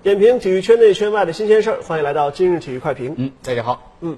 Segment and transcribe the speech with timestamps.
[0.00, 3.14] 点评体育圈内圈外的新鲜事儿，欢迎来到今日体育快评。
[3.18, 3.96] 嗯，大家好。
[4.00, 4.16] 嗯，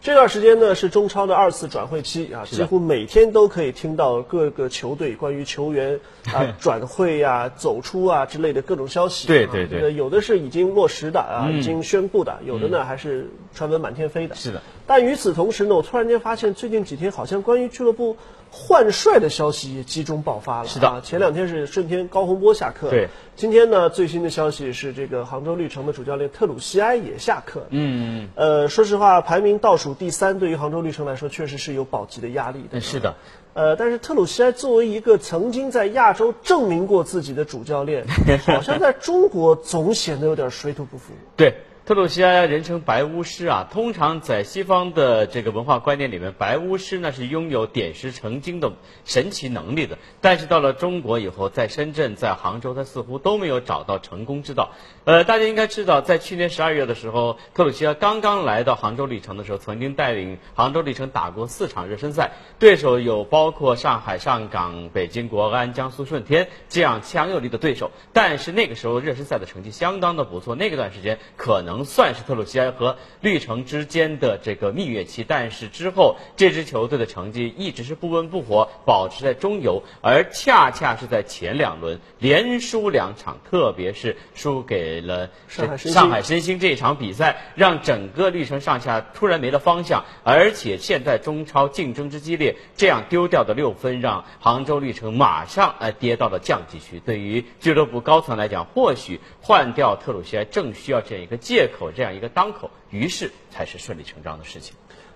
[0.00, 6.00] 这段时间呢是中超的二次转会期啊，几乎每天都可以听到各个球队关于球员
[6.32, 9.28] 啊 转会呀、走出啊之类的各种消息。
[9.28, 14.34] 对对对有的是已经落实的啊，已经宣布的，有的呢还是传闻满天飞的。
[14.34, 14.62] 是的。
[14.86, 18.16] 但与此同时呢，我突然间发现最近几天好像关于俱乐部
[18.50, 20.68] 换帅的消息也集中爆发了。
[20.68, 22.90] 是的啊，前两天是顺天高洪波下课。
[22.90, 23.08] 对。
[23.36, 27.66] 今天呢，最新的消息是这个杭州绿城的主教练特鲁西埃也下课。
[27.70, 32.80] 嗯，呃，说实话，排名倒数第三，对于杭州绿城来说，确实是有保级的压力的。
[32.80, 33.14] 是的。
[33.54, 38.04] 呃，但是特鲁西埃作为一个曾经在亚洲证明过自己的主教练，
[38.46, 41.12] 好像在中国总显得有点水土不服。
[41.36, 41.54] 对。
[41.88, 48.70] 特鲁西埃人称白巫师啊，通常在西方的这个文化观念里面，白巫师呢是拥有点石成金的
[49.06, 49.96] 神奇能力的。
[50.20, 54.72] 但是到了中国以后，在深圳、在杭州，他似乎都没有找到成功之道。
[55.06, 67.92] 呃，大家应该知道，在去年十二月的时候，特鲁西埃刚刚来到杭州绿城的时候，曾经带领杭州绿城打过四场热身赛，对手有包括上海上港、北京国安、江苏舜天这样强有力的对手。
[68.12, 71.77] 但是那个时候热身赛的成绩相当的不错，那个段时间可能。
[71.84, 97.00] 算是特鲁西埃和绿城之间的这个蜜月期，但是之后这支球队的成绩一直是不温不火，保持在中游，而恰恰是在前两轮连输两场，特别是输给了上海申鑫这一场比赛，让整个绿城上下突然没了方向，而且现在中超竞争之激烈，这样丢掉的六分让杭州绿城马上呃跌到了降级区。
[97.00, 101.92] 对于俱乐部高层来讲，或许换掉特鲁西埃正需要这样一个借口。
[101.92, 104.74] 这样一个当口，于是才是顺理成章的事情。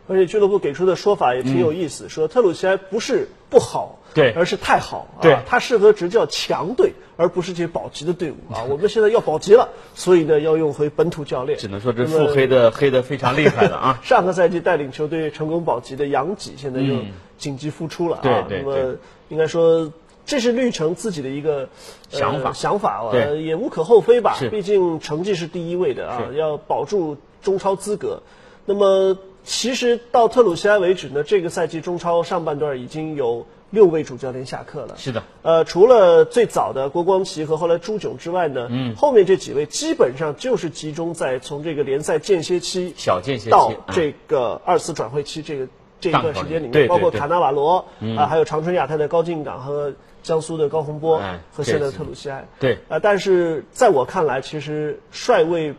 [0.09, 8.65] 而且俱乐部给出的说法也挺有意思，嗯、说特鲁奇埃不是不好，对，而是太好，对，他适合执教强队，而不是这些保级的队伍啊。
[8.65, 11.57] 我们现在要保级了，所以呢要用回本土教练。
[11.57, 14.01] 只能说这腹黑的黑的非常厉害的啊。
[14.03, 16.97] 上个赛季带领球队成功保级的杨吉，现在又
[17.39, 18.23] 紧急复出了啊。
[18.23, 18.97] 对对那么
[19.29, 19.93] 应该说。
[20.25, 21.69] 这是绿城自己的一个
[22.09, 24.37] 想法，呃、想法呃也无可厚非吧。
[24.51, 28.23] 毕竟成绩是第一位的啊，要保住中超资格。
[28.65, 34.95] 那么，其实到特鲁西埃为止呢，这个赛季中超上半段已经有六位主教练下课了。
[34.97, 35.25] 是的。
[35.43, 45.67] 呃，除了最早的郭光奇和后来朱炯之外呢，嗯，后面这几位基本上就是集中在从这个联赛间歇期小间歇期到这个二次转会期这个
[46.03, 47.87] 这一段时间里面，包括卡纳瓦罗
[48.19, 49.95] 啊，还有长春亚泰的高进港和。
[50.23, 51.21] 江苏的高洪波
[51.53, 55.75] 和现在的特鲁西埃，对，呃，但是在我看来，其实帅位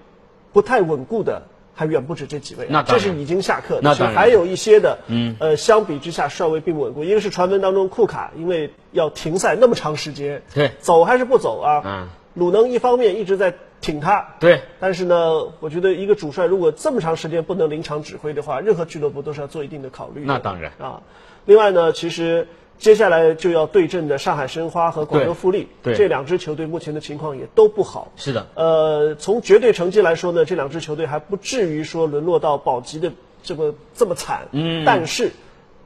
[0.52, 7.06] 不太稳固的还远不止这几位，那这是已经下课的，那其实还有一些的，嗯，呃，相比之下帅位并不稳固。
[7.06, 11.82] 一个是传闻当中库卡因为要停赛那么长时间，对，走还是不走啊？
[11.86, 15.16] 嗯，鲁能一方面一直在挺他，对，但是呢，
[15.60, 20.24] 我觉得一个主帅如果这么长时间不能临场指挥的话，任何俱乐部都是要做一定的考虑。
[20.26, 21.04] 那当然啊，
[21.46, 22.48] 另外呢，其实。
[22.80, 28.12] 接下来就要对阵的上海申花和广州富力，这两支球队目前的情况也都不好。
[28.18, 34.48] 是的，呃，从绝对成绩来说呢，这两支球队还不至于说沦落到保级的这么这么惨。
[34.52, 35.32] 嗯，但是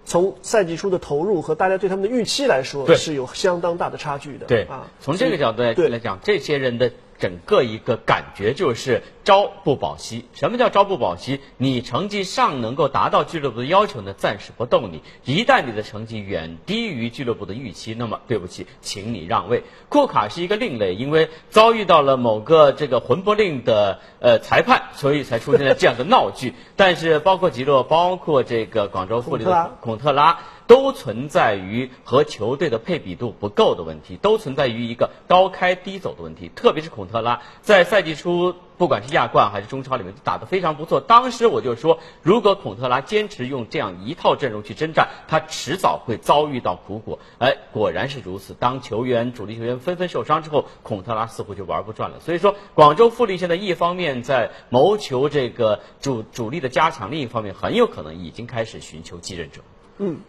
[0.06, 4.47] 从赛季初的投入和大家对他们的预期来说，是有相当大的差距的。
[4.47, 6.90] 对啊，从这个角度来讲，这些人的。
[7.20, 10.26] 整个一个感觉就是朝不保夕。
[10.34, 11.40] 什么叫朝不保夕？
[11.58, 15.02] 你成绩尚能够达到俱乐部的要求呢，暂时不动你。
[15.26, 19.64] 一旦你的成绩远低于俱乐部的预期，那么对不起，请你让位。
[19.90, 26.54] 库卡是一个另类，因为遭遇到了某个这个魂不吝的呃裁判，所以才出现了这样的闹剧。
[26.76, 30.40] 但是包括吉洛，包括这个广州富力的孔特拉。
[30.68, 36.52] 都存在于和球队的配比度不够的问题，都存在于一个高开低走的问题。
[36.54, 41.00] 特别是孔特拉在赛季初，不管是亚冠还是中超里面打得非常不错。
[41.00, 47.20] 当时我就说，如果孔特拉坚持用这样一套阵容去征战，他迟早会遭遇到苦果。
[47.40, 48.54] 哎，果然是如此。
[48.54, 52.20] 当球员主力球员纷纷受伤之后，孔特拉似乎就玩不转了。
[52.20, 59.62] 所以说，广州富力现在一方面在谋求这个主主力的加强，另一方面很有可能已经开始寻求继任者。
[60.00, 60.20] 嗯。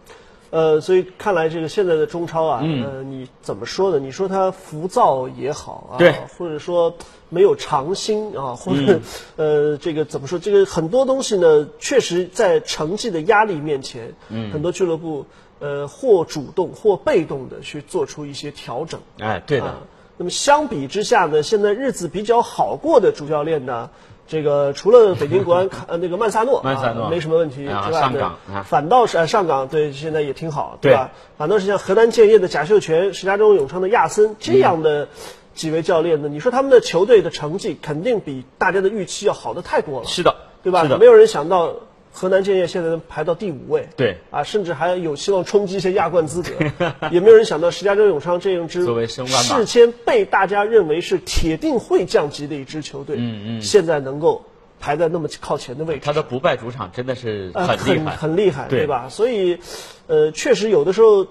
[0.51, 3.99] 呃，所以看来这个现在的中超啊，嗯、呃，你怎么说呢？
[3.99, 6.95] 你说它浮躁也好啊，对，或者说
[7.29, 8.99] 没有长心啊，或者、
[9.37, 10.39] 嗯、呃，这个怎么说？
[10.39, 15.25] 这个很多东西呢，确实在成绩的压力面前，嗯，很多俱乐部
[15.59, 18.99] 呃或主动或被动的去做出一些调整。
[19.19, 19.65] 哎，对的。
[19.65, 19.77] 啊、
[20.17, 23.89] 那么相比之下呢，现在日子比较好过的主教练呢？
[24.29, 31.11] 这个除了北京国安呃那个曼萨诺，曼萨诺、啊、没什么问题之外，上港、啊、反倒是、呃、上港对现在也挺好，对吧？
[31.37, 35.09] 反倒是像河南建业的贾秀全、石家庄永昌的亚森这样的。
[35.55, 40.33] 几位教练呢，你说他们的球队的成绩肯定比大家的预期要好的太多了，是的，
[40.63, 40.85] 对吧？
[40.97, 41.73] 没有人想到
[42.11, 44.17] 河南建业现在能排到第五位，对。
[44.31, 46.49] 啊，甚至还有希望冲击一些亚冠资格，
[47.11, 49.57] 也没有人想到石家庄永昌这样支作为升班马。
[49.57, 53.61] 事先被大家认为是铁定会降级的一支球队，嗯嗯。
[53.61, 54.45] 现在能够
[54.79, 58.79] 排在那么靠前的位置，他的不败主场真的是呃很厉害，很厉害，对。
[58.79, 59.07] 对吧？
[59.09, 59.59] 所以，
[60.07, 61.27] 呃，确实有的时候，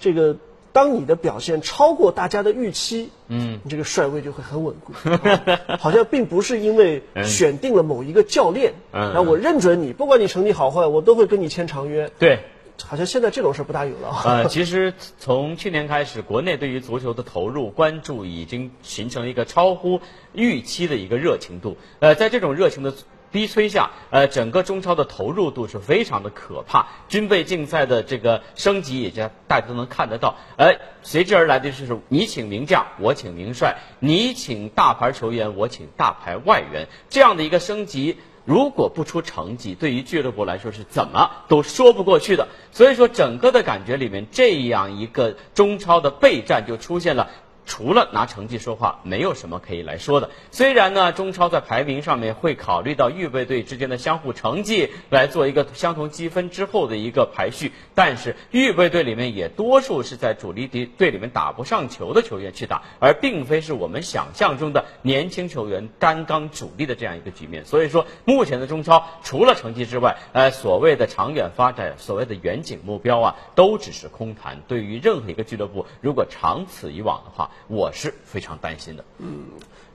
[0.00, 0.36] 这个
[0.76, 12.10] 当你的表现超过大家的预期，嗯，你这个帅位就会很稳固，啊 好像并不是因为选定了某一个教练，嗯然后我认准你，不管你成绩好坏，我都会跟你签长约。
[12.18, 12.40] 对。
[12.84, 14.22] 好像现在这种事不大有了啊。
[14.26, 20.02] 呃，其实从去年开始，国内对于足球的投入关注已经形成了一个超乎
[20.34, 21.78] 预期的一个热情度。
[22.00, 22.92] 呃，在这种热情的
[23.36, 30.36] 逼催下，呃，整个中超的投入度是非常的可怕，军备竞赛的这个升级也就大家都能看得到。
[30.56, 38.16] 而随之而来的就是你请名将，我请名帅；你请大牌球员，我请大牌外援，这样的一个升级。
[38.46, 42.46] 如果不出成绩，对于俱乐部来说是怎么都说不过去的。
[42.70, 47.28] 所以说，整个的感觉里面，这样一个中超的备战就出现了。
[47.66, 50.30] 除了拿成绩说话，没有什么可以来说的。
[50.50, 67.64] 虽然呢，中超在排名上面会考虑到预备队之间的相互成绩来做一个相同积分之后的一个排序，但是预备队里面也多数是在主力队队里面打不上球的球员去打，而并非是我们想象中的年轻球员担纲主力的这样一个局面。
[67.64, 74.62] 所以说，目前的中超除了成绩之外，呃，所谓的长远发展、所谓的远景目标啊，都只是空谈。
[74.68, 79.04] 对于任何一个俱乐部，如果长此以往的话，我是非常担心的。
[79.18, 79.44] 嗯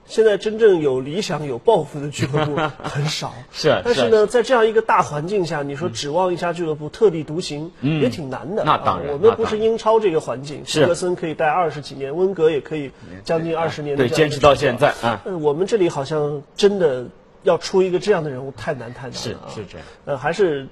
[0.04, 4.08] 现在真正有理想、有抱负的俱乐部 很少， 是啊是啊但是。
[4.10, 8.64] 呢，在这样一个大环境下，你说指望一家俱乐部特立独行，也挺难的。
[8.64, 10.82] 那当然啊我们不是英超这个环境，是。
[10.82, 12.90] 弗格森可以带二十几年，温格也可以
[13.24, 15.22] 将近二十年的对坚持到现在啊。
[15.24, 17.06] 呃，我们这里好像真的
[17.44, 19.86] 要出一个这样的人物，太难太难了是这样。
[20.04, 20.66] 呃，还是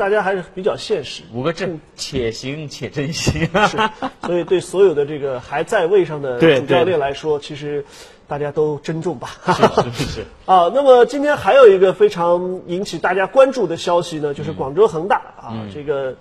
[0.00, 1.22] 大家还是比较现实。
[1.34, 3.46] 五个字：且行且珍惜。
[3.68, 3.76] 是，
[4.24, 7.84] 所以对所有的这个还在位上的主教练来说，其实
[8.26, 9.28] 大家都珍重吧。
[9.44, 10.20] 是是是。
[10.46, 16.16] 啊，那么今天还有一个非常引起大家关注的消息呢，就是广州恒大啊，这个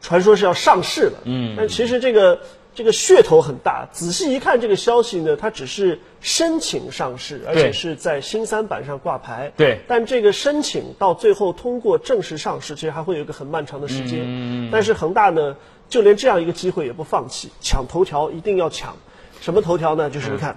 [0.00, 1.18] 传说是要上市了。
[1.24, 2.38] 嗯，但其实这个
[2.74, 3.86] 这个噱头很大。
[3.92, 9.52] 仔细一看，这个消息呢，它只是申请上市，而且是在新三板上挂牌。
[9.56, 14.20] 对但这个申请到最后通过正式上市，其实还会有一个很漫长的时间。
[14.22, 15.56] 嗯但是恒大呢，
[15.88, 18.96] 就连这样一个机会也不放弃，抢头条一定要抢。
[19.40, 20.10] 什么头条呢？
[20.10, 20.56] 就是你看。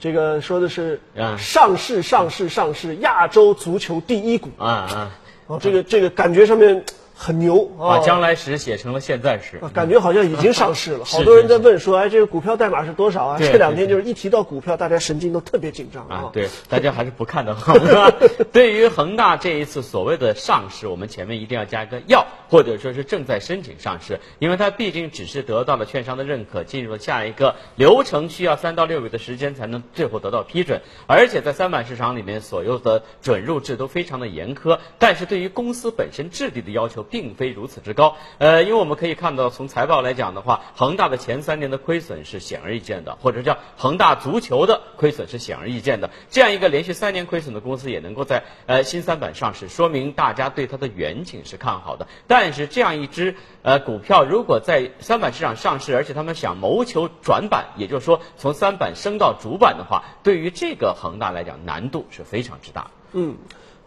[0.00, 5.18] 这个说的是嗯上市上市上市，亚洲足球第一股啊啊！
[5.48, 6.84] 哦，这个这个感觉上面
[7.20, 9.58] 很牛啊，把将来时写成了现在时。
[9.60, 13.38] 啊感觉好像已经上市了， 好多人在问说，哎，这个股票代码是多少啊？
[13.40, 17.74] 这两天就是一提到股票，大家神经都特别紧张啊，对，大家还是不看的好。
[18.52, 30.82] 对于恒大这一次所谓的上市，我们前面一定要加一个要，或者说是正在申请上市，因为它毕竟只是得到了券商的认可，进入了下一个流程，需要三到六个月的时间才能最后得到批准。
[31.06, 38.16] 而且在三板市场里面，所有的准入制都非常的严苛，但是对于公司本身质地的要求并非如此之高。
[38.38, 46.10] 呃，因为我们可以看到，从财报来讲的话，恒大的前三年的亏损是显而易见的，或者叫恒大足球的亏损是显而易见的。
[46.30, 52.06] 这样一个连续三年亏损的公司也能够在呃新三板上市，说明大家对它的远景是看好的。
[52.26, 62.90] 但是这样一只呃股票如果在三板市场上市，而且他们想谋求转板，也就是说从三板升到主板的话，对于这个恒大来讲难度是非常之大。
[63.12, 63.36] 嗯，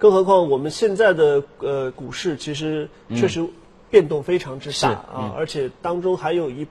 [0.02, 3.46] 更何况我们现在的呃股市其实确实
[3.92, 6.66] 变动非常之是大啊，而且当中还有一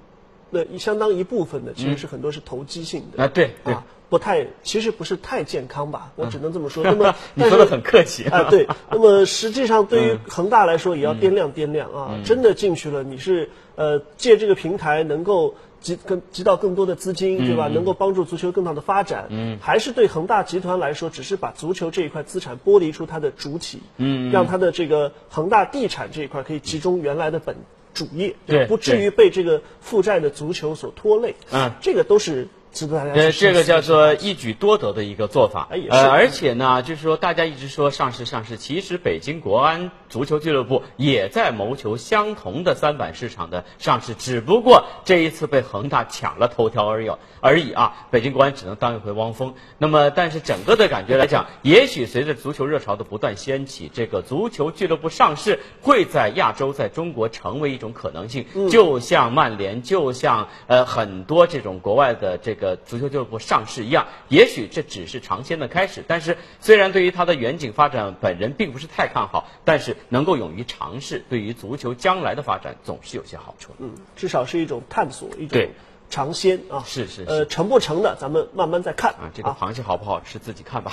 [0.51, 6.83] 那一相当一部分的其实是很多是投机性的啊，对对，啊，不太其实不是太健康吧，我只能这么说。
[6.83, 8.25] 那么 你说的很客气。
[8.35, 8.67] 啊，对。
[8.91, 15.55] 那么实际上对于恒大来说，也要掂量掂量啊，真的进去了，你是呃借这个平台能够。
[15.81, 17.69] 集更集到更多的资金，对吧？
[17.69, 27.57] 能够帮助足球更大的发展，嗯，还是对恒大集团来说，只是把足球这一块资产剥离出它的主体，嗯，让它的这个恒大地产这一块可以集中原来的本
[27.95, 35.69] 主业，对不至于被这个负债的足球所拖累，嗯，这个都是值得大家呃，这个叫做一举多得的一个做法。
[35.91, 47.11] 呃，而且呢，就是说大家一直说上市上市，其实北京国安足球俱乐部也在谋求相同的三板市场的上市，只不过这一次被恒大抢了头条而已
[47.41, 48.07] 而已啊。
[48.11, 49.55] 北京国安只能当一回汪峰。
[49.79, 58.47] 那么，但是整个的感觉来讲，也许随着足球热潮的不断掀起，这个足球俱乐部上市会在亚洲，在中国成为一种可能性。
[58.71, 62.60] 就像曼联，就像呃很多这种国外的这个。
[62.61, 66.05] 个足球俱乐部上市一样，也许这只是尝鲜的开始。
[66.07, 73.73] 但是，虽然对于他的远景发展，本人并不是太看好，但是能够勇于尝试，对于足球将来的发展总是有些好处。
[73.79, 75.67] 嗯，至少是一种探索，一种
[76.11, 76.85] 尝鲜啊。
[76.87, 80.93] 是是是呃，成不成的，咱们慢慢再看啊，这个螃蟹好不好吃自己看吧。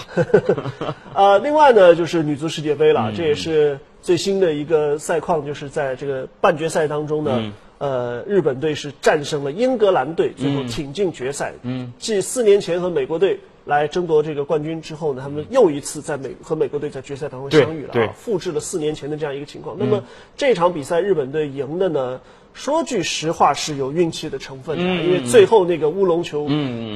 [1.13, 11.53] 呃，另外呢，就是女足世界杯嗯了，这也是最新的一个赛况，就是在这个半决赛当中呢，嗯呃，日本队是战胜了英格兰队，最后挺进决赛。
[11.61, 19.75] 嗯，继四年前和美国队来争夺这个冠军之后呢，他们又一次在美和美国队在决赛当中相遇了啊，复制了四年前的这样一个情况。
[19.79, 20.03] 那么
[20.35, 22.19] 这场比赛日本队赢的呢？
[22.53, 26.47] 说句实话是有运气的成分的，因为最后那个乌龙球，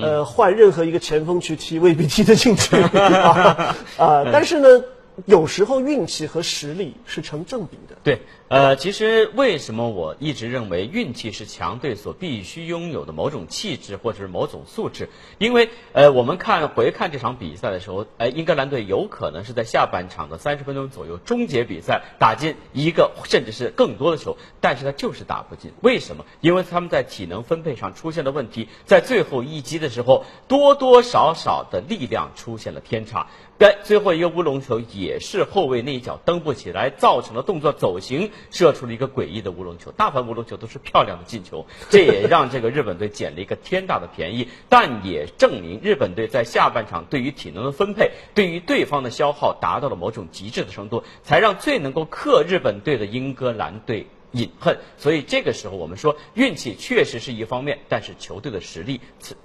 [0.02, 3.76] 呃，换任何一个前锋去踢未必踢得进去 啊。
[4.00, 4.84] 啊但是呢，
[5.25, 7.98] 有时候运气和实力是成正比的。
[8.04, 15.10] 对，呃，其实为什么我一直认为运气是强队所必须拥有的某种气质或者是某种素质？
[15.38, 25.72] 因为呃，我们看回看这场比赛的时候，呃，英格兰队有可能是在下半场的三十分钟左右终结比赛，打进一个甚至是更多的球，但是他就是打不进。
[25.82, 26.25] 为什么？
[26.42, 33.28] 因为他们在体能分配上出现了问题，在最后一击的时候，多多少少的力量出现了偏差。
[33.62, 39.91] 该最后一个乌龙球也是后卫那一脚蹬不起来，造成了动作走形，射出了一个诡异的乌龙球。
[39.91, 44.48] 大部分乌龙球都是漂亮的进球，这也 让这个日本队捡了一个天大的便宜。
[44.68, 54.08] 但也证明日本队在下半场对于体能的分配，对于对方的消耗达到了某种极致的程度，才让最能够克日本队的英格兰队。
[54.34, 59.01] 隐恨，所以这个时候我们说运气确实是一方面，但是球队的实力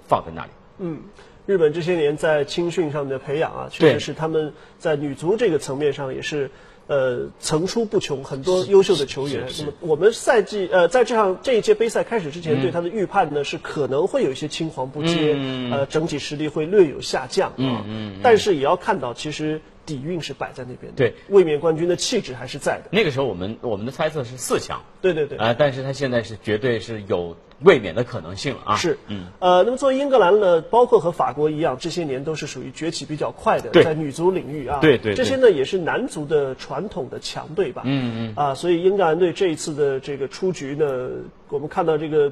[0.07, 0.49] 放在那里。
[0.79, 1.01] 嗯，
[1.47, 6.51] 日本这些年在青训上的培养啊，确实是他们在女足这个层面上也是。
[6.89, 9.45] 呃，层出不穷，很多优秀的球员。
[9.59, 17.83] 那么我们赛季呃，在这场这一届杯赛开始之前，对他的预判呢是可能会有一些青黄不接，嗯呃，整体实力会略有下降啊。
[18.23, 20.97] 但是也要看到，其实底蕴是摆在那边的。
[20.97, 22.89] 对，卫冕冠军的气质还是在的。
[22.91, 25.39] 那个时候我们我们的猜测是四强，对对对。
[25.39, 28.75] 啊、但是他现在是绝对是有卫冕的可能性了啊。
[28.75, 41.09] 是，嗯，呃，那么作为英格兰呢，包括和法国一样，这些年都是属于崛起比较快的，在女足领域啊，对对对这些呢也是男足的传统的强队吧，嗯嗯，啊，所以英格兰队这一次的这个出局呢，
[41.49, 42.31] 我们看到这个。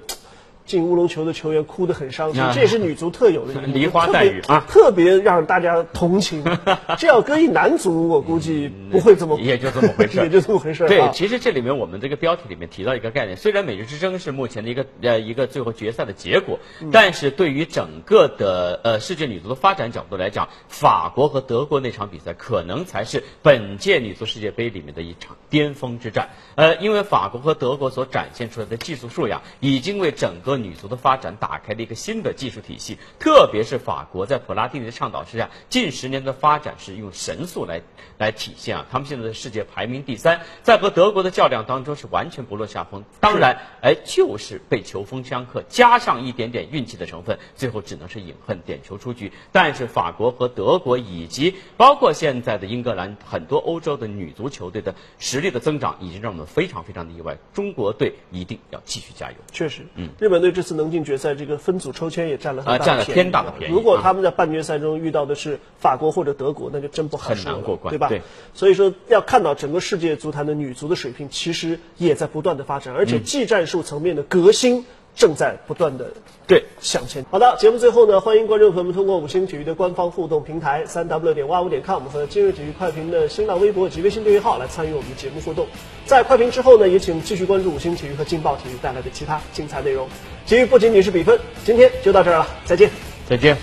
[0.66, 6.44] 进乌龙球的球员哭得很伤心，啊这也是女足特有的 梨花特别带雨 啊特别让大家同情。
[6.98, 10.88] 这要搁一男足，我估计不会这么，也就这么回事也就这么回事。
[10.88, 26.30] 对，其实这里面我们这个标题里面提到一个概念，虽然美日之争是目前的一个呃一个最后决赛的结果，嗯但是对于整个的呃世界女足的发展角度来讲，法国和德国那场比赛可能才是本届女足世界杯里面的一场巅峰之战。
[26.56, 32.98] 呃，因为法国和德国所展现出来的技术素养，已经为整个女足的发展打开了一个新的技术体系。
[33.20, 37.82] 特别是法国在普拉蒂尼的倡导之下，近十年的发展是用神速来
[38.18, 38.86] 来体现啊。
[38.92, 43.04] 他们现在的世界排名第三，在和德国的较量当中是完全不落下风。
[43.20, 49.32] 当然，哎，就是被球风相克，加上一点点运气的成分，最后只能是饮恨点球出局。
[49.52, 57.38] 但是法国和德国以及包括现在的英格兰很多欧洲的女足球队的实力的增长，已经让我们非常非常的意外。
[57.54, 59.38] 中国队一定要继续加油。
[59.52, 68.10] 确实，嗯，日本队这次能进决赛，这个分组抽签也占了很大的啊占了便宜天大的便宜如果啊他们在半决赛中遇到的是法国或者德国，那就真不好很说了难过关对吧？
[68.10, 68.22] 对
[68.54, 74.86] 所以说要看到整个世界足坛的女足的水平，其实也在不断的发展，而嗯且技战术层面的革新
[75.16, 76.12] 正在不断的
[76.46, 77.26] 对，向前。
[77.32, 85.68] 好的，节目最后呢，欢迎观众朋友们通过五星体育的官方互动平台三 w 点哇五点 com 和今日体育快评的新浪微博及微信订阅号来参与我们的节目互动。
[86.06, 90.10] 在快评之后呢，也请继续关注五星体育和劲爆体育带来的其他精彩内容。
[90.46, 92.90] 体育不仅仅是比分，今天就到这儿了，再见。
[93.28, 93.58] 再见。